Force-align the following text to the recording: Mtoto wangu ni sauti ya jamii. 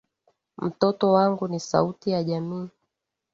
Mtoto 0.57 1.11
wangu 1.11 1.47
ni 1.47 1.59
sauti 1.59 2.09
ya 2.11 2.23
jamii. 2.23 2.69